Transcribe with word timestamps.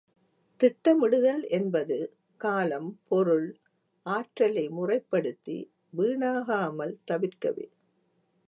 திட்டமிடுதல் 0.59 1.43
என்பது 1.49 1.97
காலம், 2.41 2.99
பொருள், 3.07 3.47
ஆற்றலை 4.05 4.69
முறைப்படுத்தி 4.69 5.57
வீணாகாமல் 5.97 6.95
தவிர்க்கவே. 7.11 7.67